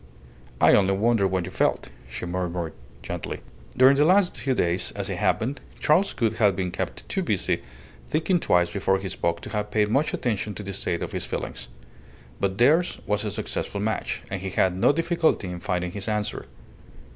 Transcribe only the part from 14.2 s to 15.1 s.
and he had no